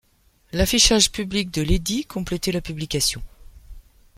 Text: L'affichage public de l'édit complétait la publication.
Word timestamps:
L'affichage 0.51 1.11
public 1.11 1.51
de 1.51 1.61
l'édit 1.61 2.05
complétait 2.05 2.51
la 2.51 2.59
publication. 2.59 3.21